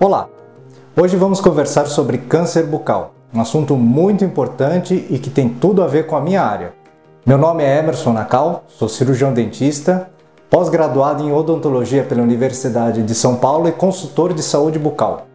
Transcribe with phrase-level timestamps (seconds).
[0.00, 0.28] Olá!
[1.00, 5.86] Hoje vamos conversar sobre câncer bucal, um assunto muito importante e que tem tudo a
[5.86, 6.74] ver com a minha área.
[7.24, 10.10] Meu nome é Emerson Nacal, sou cirurgião dentista,
[10.50, 15.28] pós-graduado em odontologia pela Universidade de São Paulo e consultor de saúde bucal.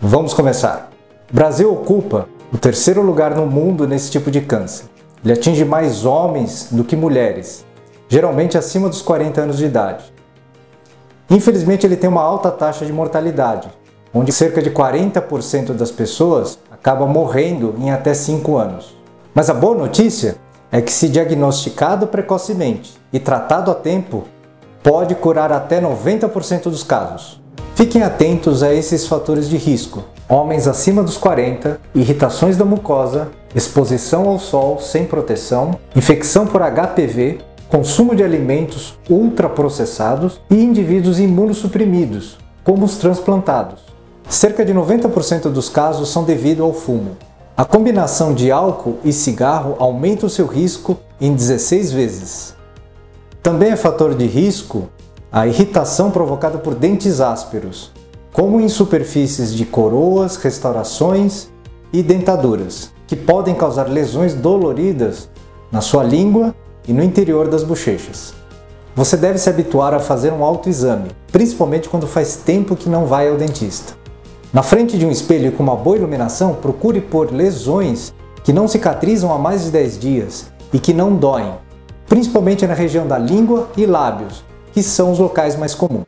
[0.00, 0.90] Vamos começar!
[1.30, 4.86] Brasil ocupa o terceiro lugar no mundo nesse tipo de câncer.
[5.22, 7.66] Ele atinge mais homens do que mulheres,
[8.08, 10.10] geralmente acima dos 40 anos de idade.
[11.28, 13.68] Infelizmente, ele tem uma alta taxa de mortalidade,
[14.12, 18.96] onde cerca de 40% das pessoas acabam morrendo em até 5 anos.
[19.34, 20.36] Mas a boa notícia
[20.72, 24.24] é que, se diagnosticado precocemente e tratado a tempo,
[24.82, 27.40] pode curar até 90% dos casos.
[27.74, 34.28] Fiquem atentos a esses fatores de risco: homens acima dos 40, irritações da mucosa, exposição
[34.28, 42.84] ao sol sem proteção, infecção por HPV, consumo de alimentos ultraprocessados e indivíduos imunossuprimidos, como
[42.84, 43.89] os transplantados.
[44.30, 47.16] Cerca de 90% dos casos são devido ao fumo.
[47.56, 52.54] A combinação de álcool e cigarro aumenta o seu risco em 16 vezes.
[53.42, 54.88] Também é fator de risco
[55.32, 57.90] a irritação provocada por dentes ásperos,
[58.32, 61.48] como em superfícies de coroas, restaurações
[61.92, 65.28] e dentaduras, que podem causar lesões doloridas
[65.72, 66.54] na sua língua
[66.86, 68.32] e no interior das bochechas.
[68.94, 73.28] Você deve se habituar a fazer um autoexame, principalmente quando faz tempo que não vai
[73.28, 73.99] ao dentista.
[74.52, 78.12] Na frente de um espelho com uma boa iluminação, procure por lesões
[78.42, 81.54] que não cicatrizam há mais de 10 dias e que não doem,
[82.08, 84.42] principalmente na região da língua e lábios,
[84.72, 86.04] que são os locais mais comuns.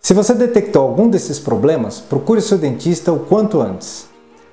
[0.00, 4.06] Se você detectou algum desses problemas, procure seu dentista o quanto antes.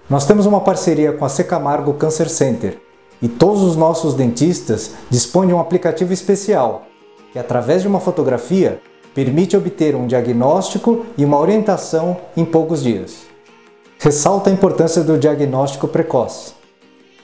[0.09, 2.79] Nós temos uma parceria com a Secamargo Cancer Center
[3.21, 6.81] e todos os nossos dentistas dispõem de um aplicativo especial
[7.31, 8.81] que, através de uma fotografia,
[9.13, 13.23] permite obter um diagnóstico e uma orientação em poucos dias.
[13.99, 16.53] Ressalta a importância do diagnóstico precoce.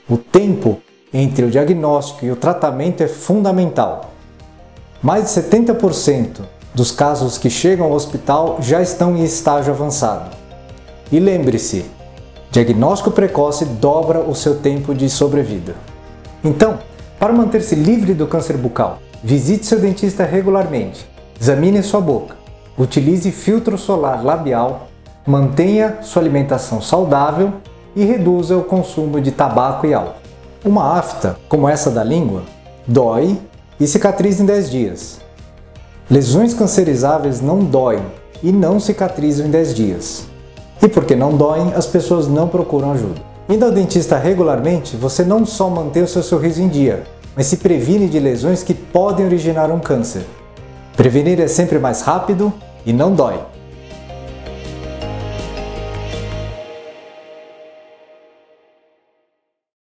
[0.08, 0.80] O tempo
[1.12, 4.10] entre o diagnóstico e o tratamento é fundamental.
[5.02, 6.40] Mais de 70%
[6.74, 10.36] dos casos que chegam ao hospital já estão em estágio avançado.
[11.10, 11.86] E lembre-se,
[12.50, 15.74] diagnóstico precoce dobra o seu tempo de sobrevida.
[16.44, 16.78] Então,
[17.18, 22.34] para manter-se livre do câncer bucal, visite seu dentista regularmente Examine sua boca.
[22.76, 24.88] Utilize filtro solar labial.
[25.24, 27.52] Mantenha sua alimentação saudável
[27.94, 30.16] e reduza o consumo de tabaco e álcool.
[30.64, 32.42] Uma afta, como essa da língua,
[32.86, 33.38] dói
[33.78, 35.20] e cicatriza em 10 dias.
[36.10, 38.02] Lesões cancerizáveis não doem
[38.42, 40.26] e não cicatrizam em 10 dias.
[40.82, 43.20] E porque não doem, as pessoas não procuram ajuda.
[43.48, 47.04] Indo ao dentista regularmente, você não só mantém o seu sorriso em dia,
[47.36, 50.24] mas se previne de lesões que podem originar um câncer.
[50.98, 52.52] Prevenir é sempre mais rápido
[52.84, 53.38] e não dói.